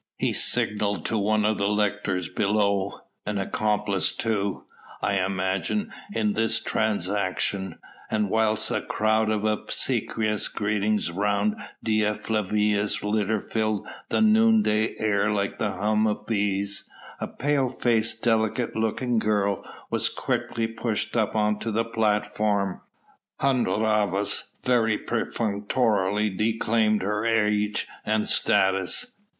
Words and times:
He 0.17 0.33
signalled 0.33 1.05
to 1.05 1.17
one 1.19 1.45
of 1.45 1.59
the 1.59 1.67
lictors 1.67 2.27
below 2.27 3.01
an 3.27 3.37
accomplice 3.37 4.15
too, 4.15 4.63
I 4.99 5.23
imagine, 5.23 5.93
in 6.11 6.33
this 6.33 6.59
transaction 6.59 7.77
and 8.09 8.27
whilst 8.31 8.71
a 8.71 8.81
chorus 8.81 9.31
of 9.31 9.45
obsequious 9.45 10.47
greetings 10.47 11.11
round 11.11 11.55
Dea 11.83 12.15
Flavia's 12.15 13.03
litter 13.03 13.39
filled 13.39 13.85
the 14.09 14.21
noonday 14.21 14.95
air 14.97 15.29
like 15.29 15.59
the 15.59 15.73
hum 15.73 16.07
of 16.07 16.25
bees, 16.25 16.89
a 17.19 17.27
pale 17.27 17.69
faced, 17.69 18.23
delicate 18.23 18.75
looking 18.75 19.19
girl 19.19 19.63
was 19.91 20.09
quickly 20.09 20.65
pushed 20.65 21.15
up 21.15 21.35
on 21.35 21.59
to 21.59 21.69
the 21.71 21.85
platform. 21.85 22.81
Hun 23.39 23.65
Rhavas 23.65 24.45
very 24.63 24.97
perfunctorily 24.97 26.31
declaimed 26.31 27.03
her 27.03 27.23
age 27.23 27.87
and 28.03 28.27
status. 28.27 29.11